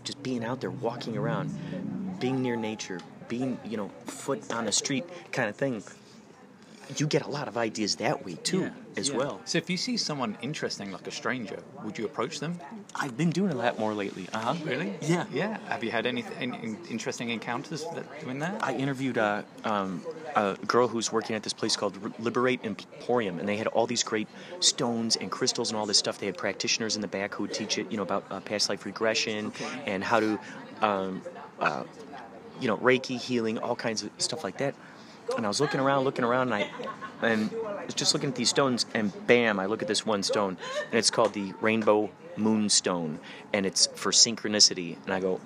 [0.03, 4.71] just being out there walking around being near nature being you know foot on the
[4.71, 5.83] street kind of thing
[6.97, 9.17] you get a lot of ideas that way too as yeah.
[9.17, 12.59] well So if you see someone interesting like a stranger, would you approach them?
[12.95, 14.93] i've been doing a lot more lately uh-huh Really?
[15.01, 15.25] Yeah.
[15.31, 15.57] Yeah.
[15.67, 18.63] Have you had any, any interesting encounters that, doing that?
[18.63, 20.01] I interviewed uh, um,
[20.35, 24.03] a girl who's working at this place called Liberate Emporium, and they had all these
[24.03, 24.27] great
[24.59, 26.19] stones and crystals and all this stuff.
[26.19, 28.69] They had practitioners in the back who would teach it, you know, about uh, past
[28.69, 29.51] life regression
[29.85, 30.39] and how to,
[30.81, 31.21] um,
[31.59, 31.83] uh,
[32.59, 34.75] you know, Reiki healing, all kinds of stuff like that.
[35.35, 36.69] And I was looking around, looking around, and I,
[37.21, 40.23] and I was just looking at these stones, and bam, I look at this one
[40.23, 43.19] stone, and it's called the Rainbow Moonstone,
[43.53, 44.97] and it's for synchronicity.
[45.05, 45.39] And I go,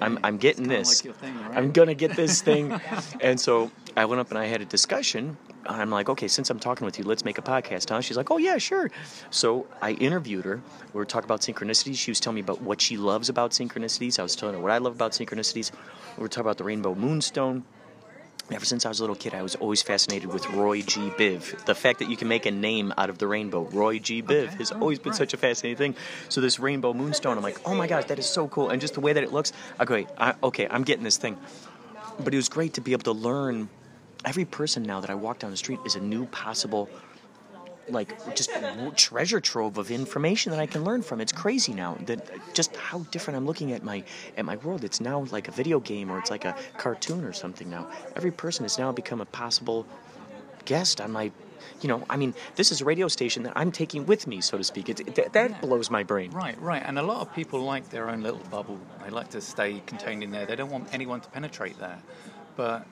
[0.00, 1.04] I'm, I'm getting this.
[1.04, 1.56] like thing, right?
[1.56, 2.80] I'm gonna get this thing.
[3.20, 5.36] and so I went up and I had a discussion.
[5.66, 8.00] I'm like, okay, since I'm talking with you, let's make a podcast, huh?
[8.00, 8.90] She's like, oh yeah, sure.
[9.30, 10.62] So I interviewed her.
[10.92, 11.96] We were talking about synchronicities.
[11.96, 14.18] She was telling me about what she loves about synchronicities.
[14.18, 15.72] I was telling her what I love about synchronicities.
[16.16, 17.64] We were talking about the rainbow moonstone.
[18.50, 21.10] Ever since I was a little kid, I was always fascinated with Roy G.
[21.10, 21.64] Biv.
[21.66, 24.22] The fact that you can make a name out of the rainbow, Roy G.
[24.22, 24.56] Biv, Okay.
[24.56, 25.18] has Oh, always been right.
[25.18, 25.94] such a fascinating thing.
[26.30, 28.94] So this rainbow moonstone, I'm like, oh my gosh, that is so cool, and just
[28.94, 29.52] the way that it looks.
[29.80, 31.36] Okay, I, okay, I'm getting this thing.
[32.24, 33.68] But it was great to be able to learn.
[34.24, 36.88] Every person now that I walk down the street is a new possible,
[37.90, 38.50] like just
[38.96, 41.20] treasure trove of information that I can learn from.
[41.20, 44.04] It's crazy now that just how different I'm looking at my
[44.36, 44.84] at my world.
[44.84, 47.90] It's now like a video game or it's like a cartoon or something now.
[48.16, 49.86] Every person has now become a possible
[50.64, 51.30] guest on my.
[51.80, 54.58] You know, I mean, this is a radio station that I'm taking with me, so
[54.58, 54.88] to speak.
[54.88, 56.30] It, that that blows my brain.
[56.30, 56.82] Right, right.
[56.84, 58.78] And a lot of people like their own little bubble.
[59.02, 60.46] They like to stay contained in there.
[60.46, 61.98] They don't want anyone to penetrate there.
[62.56, 62.86] But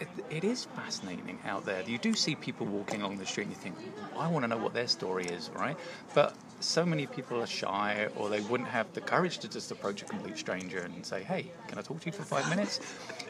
[0.00, 1.82] it, it is fascinating out there.
[1.86, 3.76] You do see people walking along the street and you think,
[4.16, 5.76] I want to know what their story is, right?
[6.14, 10.02] But so many people are shy or they wouldn't have the courage to just approach
[10.02, 12.80] a complete stranger and say, hey, can I talk to you for five minutes?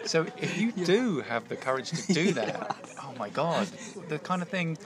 [0.05, 3.67] So if you do have the courage to do that, oh my God,
[4.09, 4.77] the kind of thing,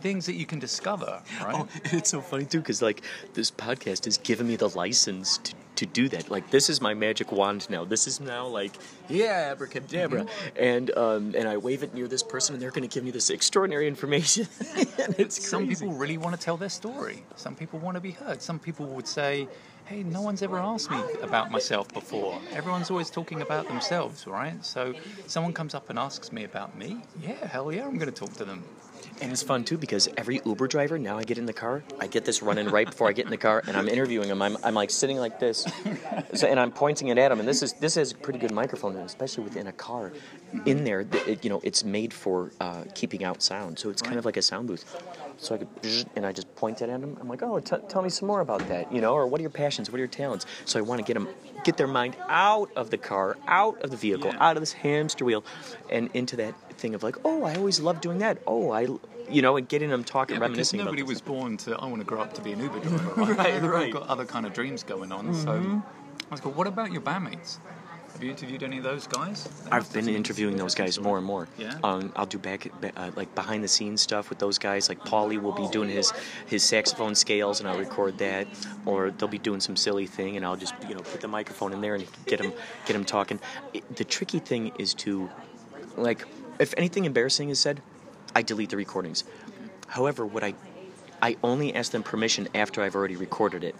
[0.00, 1.54] things that you can discover, right?
[1.54, 3.02] Oh, it's so funny too, because like
[3.34, 6.30] this podcast has given me the license to, to do that.
[6.30, 7.84] Like this is my magic wand now.
[7.84, 8.72] This is now like
[9.08, 12.92] yeah, abracadabra, and um, and I wave it near this person, and they're going to
[12.92, 14.48] give me this extraordinary information.
[14.76, 15.84] and it's Some crazy.
[15.84, 17.24] people really want to tell their story.
[17.36, 18.42] Some people want to be heard.
[18.42, 19.48] Some people would say,
[19.86, 22.40] hey, no one's ever asked me about myself before.
[22.52, 24.64] Everyone's always talking about themselves, right?
[24.64, 24.94] So
[25.26, 27.02] someone comes up and asks me about me.
[27.22, 28.64] Yeah, hell yeah, I'm going to talk to them.
[29.22, 32.06] And it's fun too because every Uber driver now I get in the car, I
[32.06, 34.42] get this running right before I get in the car, and I'm interviewing them.
[34.42, 35.66] I'm, I'm like sitting like this,
[36.34, 37.40] so, and I'm pointing it at them.
[37.40, 40.12] And this is this has a pretty good microphone, especially within a car.
[40.66, 44.16] In there, it, you know, it's made for uh, keeping out sound, so it's kind
[44.18, 44.84] of like a sound booth.
[45.38, 45.68] So I could,
[46.14, 47.16] and I just point it at them.
[47.20, 49.42] I'm like, oh, t- tell me some more about that, you know, or what are
[49.42, 50.46] your passions, what are your talents?
[50.64, 51.28] So I want to get them,
[51.62, 54.38] get their mind out of the car, out of the vehicle, Yeah.
[54.48, 55.44] out of this hamster wheel,
[55.90, 58.38] and into that thing of like, oh, I always loved doing that.
[58.46, 58.86] Oh, I,
[59.30, 61.98] you know, and getting them talking, Yeah, because reminiscing nobody was born to, I want
[62.00, 63.12] to grow up to be an Uber driver.
[63.34, 63.92] Right, Right, right.
[63.92, 65.34] got other kind of dreams going on.
[65.34, 67.58] So I was like, what about your bandmates?
[68.12, 69.44] Have you interviewed any of those guys?
[69.44, 71.48] Must I've been interviewing those guys more and more.
[71.58, 71.74] Yeah?
[71.84, 72.66] Um, I'll do back
[72.96, 74.88] uh, like behind the scenes stuff with those guys.
[74.88, 76.14] Like Paulie will be doing his
[76.46, 78.46] his saxophone scales, and I'll record that.
[78.86, 81.74] Or they'll be doing some silly thing, and I'll just you know put the microphone
[81.74, 82.54] in there and get them
[82.86, 83.38] get them talking.
[83.74, 85.28] It, the tricky thing is to
[85.98, 86.24] like
[86.58, 87.80] if anything embarrassing is said,
[88.34, 89.24] I delete the recordings.
[89.88, 90.54] However, what I
[91.22, 93.74] I only ask them permission after I've already recorded it,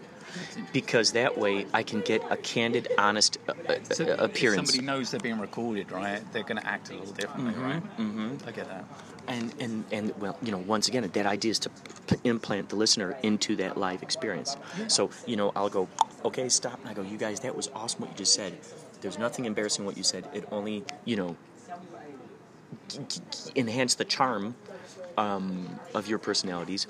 [0.73, 4.71] because that way I can get a candid, honest uh, uh, So if appearance.
[4.73, 6.21] somebody knows they're being recorded, right?
[6.33, 7.83] They're going to act a little differently, right?
[7.99, 8.37] Mm-hmm.
[8.49, 8.85] I get that.
[9.29, 11.69] and and and well you know once again that idea is to
[12.07, 14.57] p- implant the listener into that live experience
[14.87, 15.89] so you know i'll go
[16.25, 18.53] okay stop and i go you guys that was awesome what you just said
[19.01, 21.35] there's nothing embarrassing what you said it only you know
[23.55, 24.55] enhance the charm
[25.17, 26.87] um, of your personalities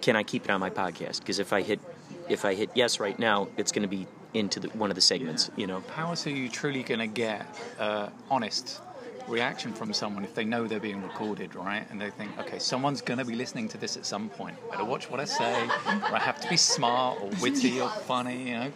[0.00, 1.80] can i keep it on my podcast because if i hit
[2.28, 5.00] if i hit yes right now it's going to be into the, one of the
[5.00, 7.46] segments you know How else are you truly going to get
[7.78, 8.80] uh, honest
[9.28, 11.86] reaction from someone if they know they're being recorded, right?
[11.90, 14.56] And they think, okay, someone's going to be listening to this at some point.
[14.70, 18.48] Better watch what I say, or I have to be smart or witty or funny,
[18.48, 18.72] you know.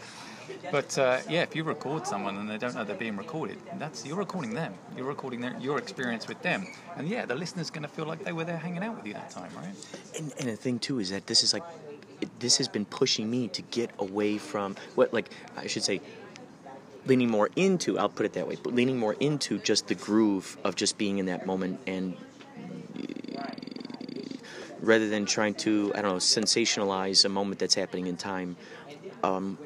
[0.70, 4.04] But uh, yeah, if you record someone and they don't know they're being recorded, that's
[4.04, 4.74] you're recording them.
[4.96, 6.66] You're recording their, your experience with them,
[6.96, 9.14] and yeah, the listener's going to feel like they were there hanging out with you
[9.14, 9.74] that time, right?
[10.18, 11.64] And, and the thing too is that this is like,
[12.38, 16.00] this has been pushing me to get away from what, like I should say,
[17.06, 17.98] leaning more into.
[17.98, 21.18] I'll put it that way, but leaning more into just the groove of just being
[21.18, 22.16] in that moment and
[24.80, 28.56] rather than trying to I don't know sensationalize a moment that's happening in time.
[29.22, 29.58] Um,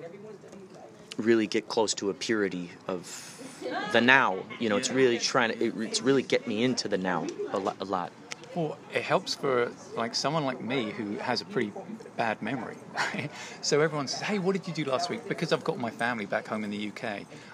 [1.18, 4.38] really get close to a purity of the now.
[4.58, 5.64] You know, it's really trying to.
[5.64, 7.76] It, it's really get me into the now a lot.
[7.80, 8.12] A lot.
[8.54, 11.72] Well, it helps for like someone like me who has a pretty
[12.16, 12.76] bad memory.
[13.62, 16.24] So everyone says, "Hey, what did you do last week?" Because I've got my family
[16.24, 17.04] back home in the UK.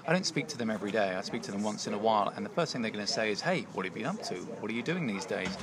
[0.07, 1.15] I don't speak to them every day.
[1.17, 3.13] I speak to them once in a while, and the first thing they're going to
[3.13, 4.37] say is, "Hey, what have you been up to?
[4.61, 5.59] What are you doing these days?"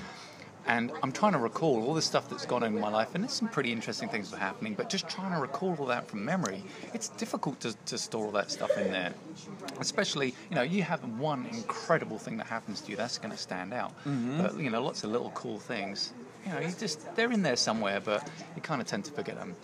[0.66, 3.24] And I'm trying to recall all the stuff that's gone on in my life, and
[3.24, 4.76] there's some pretty interesting things that are happening.
[4.76, 8.32] But just trying to recall all that from memory, it's difficult to, to store all
[8.32, 9.14] that stuff in there.
[9.80, 13.38] Especially, you know, you have one incredible thing that happens to you that's going to
[13.38, 13.92] stand out.
[14.06, 14.42] Mm-hmm.
[14.42, 16.14] But you know, lots of little cool things,
[16.46, 19.36] you know, you just they're in there somewhere, but you kind of tend to forget
[19.36, 19.56] them.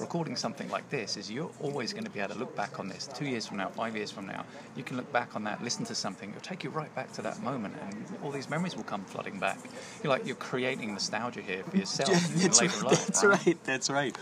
[0.00, 2.88] Recording something like this is you're always going to be able to look back on
[2.88, 4.44] this two years from now, five years from now.
[4.76, 7.22] You can look back on that, listen to something, it'll take you right back to
[7.22, 9.58] that moment, and all these memories will come flooding back.
[10.02, 12.84] You're like you're creating nostalgia here for yourself in that's later right.
[12.84, 13.06] life.
[13.06, 13.64] That's right.
[13.64, 14.16] That's right.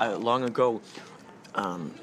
[0.00, 0.80] Uh, long ago,
[1.54, 1.94] um,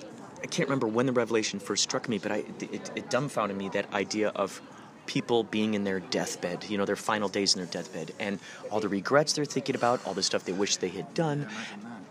[0.41, 3.69] I can't remember when the revelation first struck me, but I, it, it dumbfounded me
[3.69, 4.61] that idea of
[5.07, 8.80] people being in their deathbed, you know, their final days in their deathbed, and all
[8.80, 11.47] the regrets they're thinking about, all the stuff they wish they had done.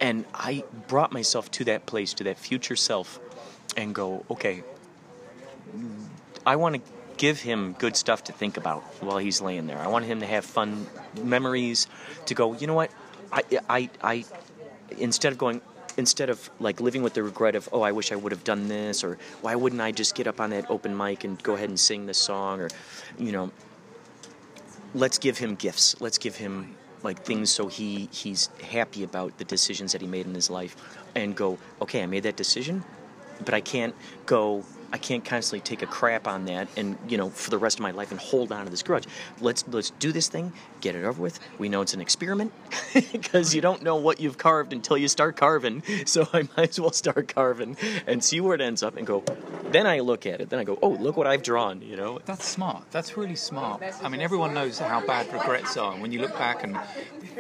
[0.01, 3.19] And I brought myself to that place, to that future self,
[3.77, 4.63] and go, okay,
[6.45, 6.81] I want to
[7.17, 9.79] give him good stuff to think about while he's laying there.
[9.79, 10.87] I want him to have fun
[11.23, 11.87] memories,
[12.27, 12.91] to go, you know what,
[13.33, 14.25] I, I, I,
[14.99, 15.63] instead of going,
[15.97, 18.69] instead of like living with the regret of, oh, I wish I would have done
[18.69, 21.71] this, or why wouldn't I just get up on that open mic and go ahead
[21.71, 22.69] and sing this song, or,
[23.19, 23.51] you know,
[24.95, 25.99] let's give him gifts.
[26.01, 30.27] Let's give him like things so he he's happy about the decisions that he made
[30.27, 30.77] in his life,
[31.15, 32.85] and go, okay, I made that decision,
[33.45, 33.95] but I can't
[34.27, 34.65] go.
[34.93, 37.83] I can't constantly take a crap on that and you know for the rest of
[37.83, 39.05] my life and hold on to this grudge.
[39.41, 41.39] Let's let's do this thing, get it over with.
[41.59, 42.53] We know it's an experiment
[43.13, 45.83] because you don't know what you've carved until you start carving.
[46.07, 47.77] So I might as well start carving
[48.07, 49.25] and see where it ends up and go.
[49.71, 50.51] Then I look at it.
[50.51, 51.83] Then I go, oh, look what I've drawn.
[51.83, 52.85] You know, That's smart.
[52.91, 53.83] That's really smart.
[54.03, 55.93] I mean, everyone knows how bad regrets are.
[55.97, 56.79] When you look back and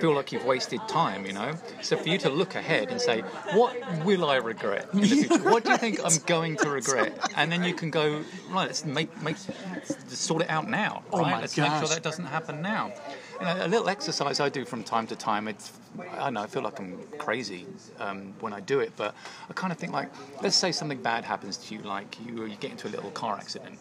[0.00, 1.54] feel like you've wasted time, you know.
[1.82, 3.20] So for you to look ahead and say,
[3.52, 5.38] what will I regret in the future?
[5.50, 7.16] What do you think I'm going to regret?
[7.36, 9.36] And then you can go, right, let's make, make
[9.74, 11.02] let's sort it out now.
[11.12, 11.12] Right?
[11.12, 12.92] Oh my let's make sure that doesn't happen now.
[13.38, 15.46] You know, a little exercise I do from time to time.
[15.46, 17.66] It's, I don't know, I feel like I'm crazy
[17.98, 19.14] um, when I do it, but
[19.50, 20.10] I kind of think like,
[20.42, 23.36] let's say something bad happens to you, like you, you get into a little car
[23.36, 23.78] accident.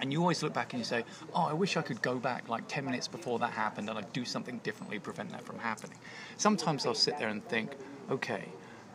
[0.00, 2.48] And you always look back and you say, Oh, I wish I could go back
[2.48, 5.58] like 10 minutes before that happened and I'd do something differently to prevent that from
[5.58, 5.98] happening.
[6.38, 7.76] Sometimes I'll sit there and think,
[8.10, 8.48] Okay,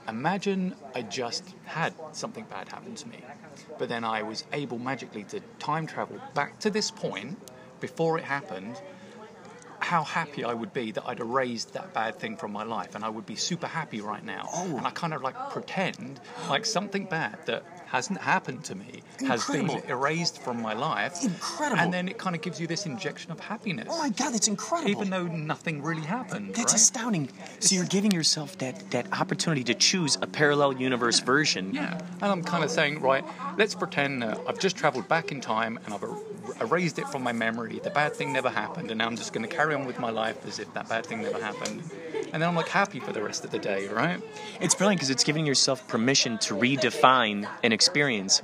[0.07, 3.23] imagine I just had something bad happen to me,
[3.77, 7.37] but then I was able magically to time travel back to this point
[7.79, 8.81] before it happened.
[9.79, 13.03] How happy I would be that I'd erased that bad thing from my life, and
[13.03, 14.49] I would be super happy right now.
[14.53, 14.77] Oh.
[14.77, 19.45] And I kind of like pretend like something bad that hasn't happened to me has
[19.45, 21.23] been erased from my life.
[21.23, 21.81] Incredible.
[21.81, 23.87] And then it kind of gives you this injection of happiness.
[23.89, 24.91] Oh my God, that's incredible.
[24.91, 26.49] Even though nothing really happened.
[26.55, 26.81] That's right?
[26.81, 27.29] astounding.
[27.59, 31.73] So you're giving yourself that, that opportunity to choose a parallel universe version.
[31.73, 33.23] Yeah, and I'm kind of saying, right,
[33.57, 36.17] let's pretend that I've just travelled back in time and I've er-
[36.61, 37.79] erased it from my memory.
[37.79, 40.09] The bad thing never happened, and now I'm just going to carry on with my
[40.09, 41.83] life as if that bad thing never happened.
[42.33, 44.21] And then I'm like happy for the rest of the day, right?
[44.59, 48.41] It's brilliant because it's giving yourself permission to redefine an experience.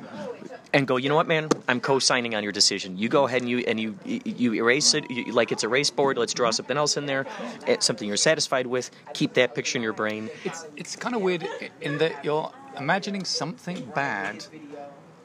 [0.74, 2.98] and go, you know what, man, I'm co-signing on your decision.
[2.98, 5.90] You go ahead and you and you you erase it you, like it's a race
[5.90, 6.18] board.
[6.18, 7.26] Let's draw something else in there,
[7.68, 8.90] eh, something you're satisfied with.
[9.14, 10.30] Keep that picture in your brain.
[10.46, 11.46] It's it's kind of weird
[11.82, 14.46] in that you're imagining something bad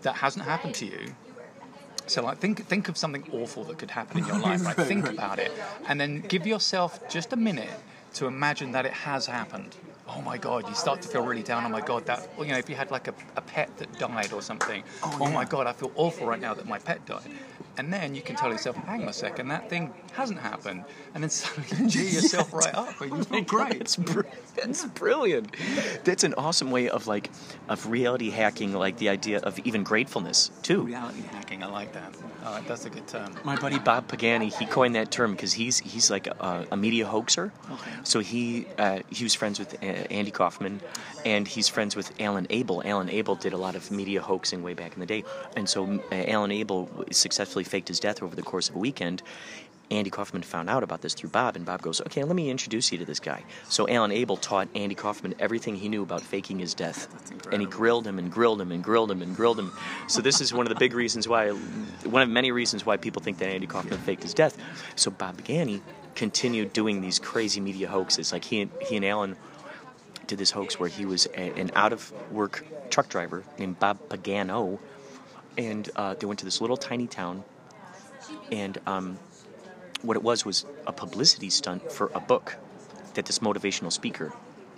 [0.03, 1.15] that hasn't happened to you.
[2.07, 4.63] So like think think of something awful that could happen in your life.
[4.67, 4.87] Right?
[4.87, 5.53] think about it,
[5.87, 7.71] and then give yourself just a minute
[8.17, 9.77] to imagine that it has happened.
[10.09, 10.67] Oh my God!
[10.69, 11.64] You start to feel really down.
[11.67, 12.07] Oh my God!
[12.07, 14.83] That you know, if you had like a, a pet that died or something.
[15.03, 15.67] Oh, oh my God!
[15.67, 17.29] I feel awful right now that my pet died.
[17.79, 20.85] And then you can tell yourself, hang on a second, that thing hasn't happened.
[21.14, 23.79] And then suddenly you cheer yourself right up and you feel great.
[23.79, 24.22] That's, br-
[24.55, 25.55] that's brilliant.
[26.05, 27.31] That's an awesome way of like
[27.68, 30.83] of reality hacking, like the idea of even gratefulness too.
[30.83, 32.14] Reality hacking, I like that.
[32.45, 33.35] Uh, that's a good term.
[33.45, 37.05] My buddy Bob Pagani, he coined that term because he's he's like a, a media
[37.05, 37.53] hoaxer.
[37.70, 37.91] Okay.
[38.05, 40.81] So he uh, he was friends with uh, Andy Kaufman,
[41.24, 42.83] and he's friends with Alan Abel.
[42.85, 45.24] Alan Abel did a lot of media hoaxing way back in the day,
[45.57, 49.23] and so uh, Alan Abel successfully faked his death over the course of a weekend.
[49.89, 52.91] Andy Kaufman found out about this through Bob, and Bob goes, "Okay, let me introduce
[52.91, 56.59] you to this guy." So Alan Abel taught Andy Kaufman everything he knew about faking
[56.59, 57.07] his death,
[57.53, 59.71] and he grilled him and grilled him and grilled him and grilled him.
[60.09, 63.23] So this is one of the big reasons why, one of many reasons why people
[63.23, 64.57] think that Andy Kaufman faked his death.
[64.97, 65.81] So Bob Pagani
[66.17, 69.37] continued doing these crazy media hoaxes, like he and, he and Alan
[70.27, 74.01] did this hoax where he was a, an out of work truck driver named Bob
[74.09, 74.81] Pagano,
[75.57, 77.45] and uh, they went to this little tiny town,
[78.51, 79.18] and um,
[80.03, 82.57] what it was was a publicity stunt for a book
[83.14, 84.33] that this motivational speaker.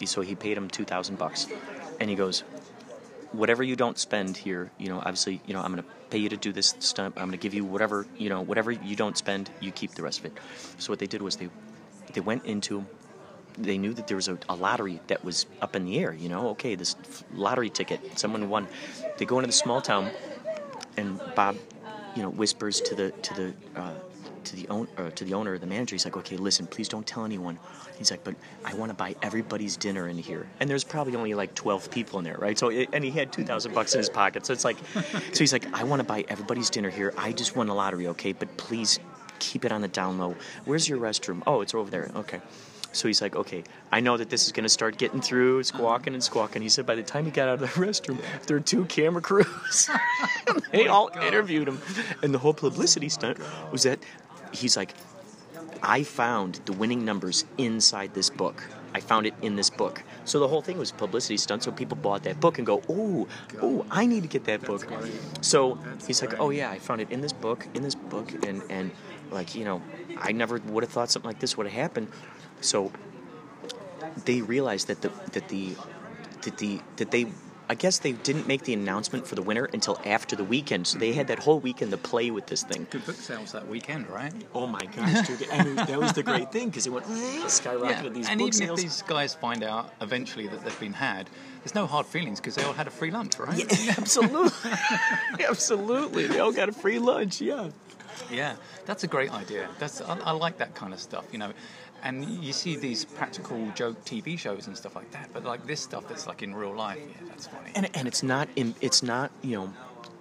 [0.05, 1.49] So he paid him two thousand bucks,
[1.99, 2.41] and he goes,
[3.33, 6.29] "Whatever you don't spend here, you know, obviously, you know, I'm going to pay you
[6.29, 7.15] to do this stunt.
[7.17, 10.03] I'm going to give you whatever, you know, whatever you don't spend, you keep the
[10.03, 10.33] rest of it."
[10.79, 11.49] So what they did was they
[12.13, 12.87] they went into
[13.59, 16.15] they knew that there was a, a, lottery that was up in the air.
[16.15, 16.95] You know, okay, this
[17.35, 18.69] lottery ticket, someone won.
[19.19, 20.11] They go into the small town,
[20.97, 21.57] and Bob,
[22.15, 23.95] you know, whispers to the to the uh,
[24.45, 25.95] to the owner to the owner or the manager.
[25.95, 27.59] He's like, okay, listen, please don't tell anyone.
[27.97, 28.35] He's like, but
[28.65, 32.19] I want to buy everybody's dinner in here, and there's probably only like 12 people
[32.19, 32.59] in there, right?
[32.59, 34.77] So, and he had 2,000 bucks in his pocket, so it's like,
[35.33, 37.13] so he's like, I want to buy everybody's dinner here.
[37.17, 38.99] I just won the lottery, okay, but please
[39.39, 40.37] keep it on the down low.
[40.65, 41.43] Where's your restroom?
[41.47, 42.11] Oh, it's over there.
[42.15, 42.41] Okay.
[42.93, 46.15] So he's like, okay, I know that this is going to start getting through, squawking
[46.15, 46.63] and squawking.
[46.63, 49.23] He said by the time he got out of the restroom, there were two camera
[49.23, 49.91] crews.
[50.73, 51.81] they all interviewed him.
[52.23, 53.39] And the whole publicity stunt
[53.71, 53.99] was that
[54.53, 54.95] he's like,
[55.83, 58.65] I found the winning numbers inside this book.
[58.95, 60.03] I found it in this book.
[60.25, 61.63] So the whole thing was publicity stunt.
[61.63, 63.29] So people bought that book and go, oh,
[63.61, 64.87] oh, I need to get that book.
[65.41, 68.63] So he's like, oh yeah, I found it in this book, in this book, and
[68.71, 68.91] and
[69.31, 69.83] like you know,
[70.17, 72.09] I never would have thought something like this would have happened.
[72.61, 72.93] So
[74.25, 75.75] they realized that the that the
[76.43, 77.27] that the that they
[77.71, 80.99] I guess they didn't make the announcement for the winner until after the weekend, so
[80.99, 82.87] they had that whole weekend to play with this thing.
[82.89, 84.33] Good book sales that weekend, right?
[84.55, 85.47] Oh my gosh, dude!
[85.51, 88.05] I mean, that was the great thing because it went skyrocketed.
[88.05, 88.79] Yeah, These and book even sales.
[88.79, 91.29] if these guys find out eventually that they've been had,
[91.63, 93.59] there's no hard feelings because they all had a free lunch, right?
[93.59, 94.71] Yeah, absolutely,
[95.47, 96.27] absolutely.
[96.27, 97.41] They all got a free lunch.
[97.41, 97.69] Yeah.
[98.31, 99.69] Yeah, that's a great idea.
[99.79, 101.53] That's I, I like that kind of stuff, you know.
[102.03, 105.81] And you see these practical joke TV shows and stuff like that, but like this
[105.81, 107.71] stuff that's like in real life, yeah, that's funny.
[107.75, 109.73] And and it's not im- it's not you know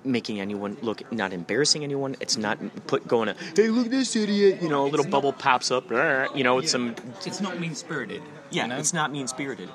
[0.03, 2.15] making anyone look not embarrassing anyone.
[2.19, 2.57] It's not
[2.87, 4.61] put going to hey look at this idiot.
[4.61, 5.89] You know, a little bubble pops up.
[6.35, 8.21] You know, it's some it's not mean spirited.
[8.49, 8.63] yeah.
[8.63, 8.77] you know?
[8.77, 9.69] It's not mean spirited.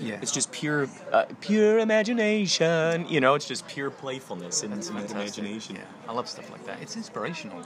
[0.00, 3.06] Yeah, It's just pure uh, pure imagination.
[3.08, 5.76] You know, it's just pure playfulness and, That's and imagination.
[5.76, 6.80] Yeah, I love stuff like that.
[6.80, 7.58] It's inspirational.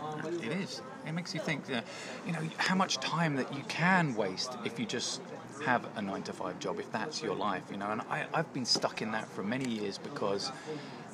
[0.43, 0.81] It is.
[1.07, 1.83] It makes you think, uh,
[2.27, 5.21] you know, how much time that you can waste if you just
[5.61, 7.91] have a nine to five job, if that's your life, you know.
[7.91, 10.51] And I, I've been stuck in that for many years because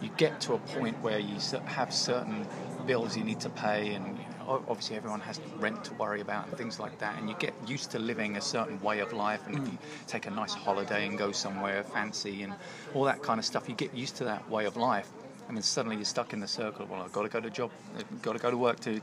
[0.01, 1.37] you get to a point where you
[1.67, 2.47] have certain
[2.87, 4.18] bills you need to pay, and you know, o-
[4.49, 7.19] obviously everyone has rent to worry about and things like that.
[7.19, 10.27] And you get used to living a certain way of life, and if you take
[10.27, 12.55] a nice holiday and go somewhere fancy and
[12.95, 15.09] all that kind of stuff, you get used to that way of life.
[15.49, 16.87] And then suddenly you're stuck in the circle.
[16.91, 19.01] Well, I've got to go to job, I've got to go to work to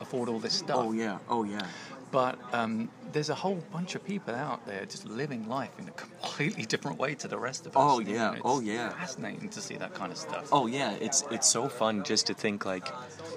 [0.00, 0.76] afford all this stuff.
[0.78, 1.18] Oh yeah.
[1.28, 1.66] Oh yeah.
[2.14, 5.90] But um, there's a whole bunch of people out there just living life in a
[6.04, 7.82] completely different way to the rest of us.
[7.84, 8.36] Oh, yeah.
[8.44, 8.90] Oh, it's yeah.
[8.90, 10.48] Fascinating to see that kind of stuff.
[10.52, 12.86] Oh yeah, it's it's so fun just to think like,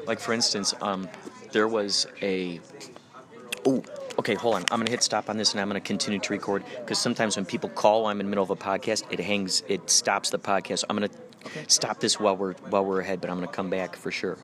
[0.06, 1.10] like for instance, um,
[1.54, 2.62] there was a.
[3.66, 3.84] Oh,
[4.20, 4.66] okay, hold on.
[4.70, 7.46] I'm gonna hit stop on this, and I'm gonna continue to record because sometimes when
[7.46, 9.06] people call, I'm in the middle of a podcast.
[9.10, 10.84] It hangs, it stops the podcast.
[10.88, 11.10] I'm gonna
[11.66, 14.38] stop this while we're while we're ahead, but I'm gonna come back for sure.